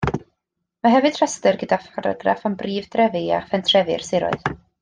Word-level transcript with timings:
Mae 0.85 0.93
hefyd 0.93 1.19
restr 1.23 1.59
gyda 1.65 1.79
pharagraff 1.83 2.49
am 2.51 2.57
brif 2.65 2.91
drefi 2.99 3.25
a 3.43 3.47
phentrefi'r 3.53 4.11
siroedd. 4.13 4.55